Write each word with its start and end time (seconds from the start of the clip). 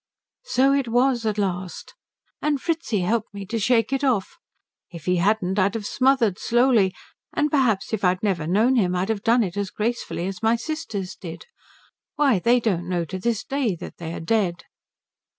"So 0.45 0.73
it 0.73 0.87
was 0.87 1.27
at 1.27 1.37
last. 1.37 1.93
And 2.41 2.59
Fritzi 2.59 3.01
helped 3.01 3.35
me 3.35 3.45
to 3.45 3.59
shake 3.59 3.93
it 3.93 4.03
off. 4.03 4.39
If 4.89 5.05
he 5.05 5.17
hadn't 5.17 5.59
I'd 5.59 5.75
have 5.75 5.85
smothered 5.85 6.39
slowly, 6.39 6.95
and 7.35 7.51
perhaps 7.51 7.93
if 7.93 8.03
I'd 8.03 8.23
never 8.23 8.47
known 8.47 8.77
him 8.77 8.95
I'd 8.95 9.09
have 9.09 9.21
done 9.21 9.43
it 9.43 9.55
as 9.55 9.69
gracefully 9.69 10.25
as 10.25 10.41
my 10.41 10.55
sisters 10.55 11.15
did. 11.15 11.45
Why, 12.15 12.39
they 12.39 12.59
don't 12.59 12.89
know 12.89 13.05
to 13.05 13.19
this 13.19 13.43
day 13.43 13.75
that 13.75 13.97
they 13.97 14.11
are 14.13 14.19
dead." 14.19 14.63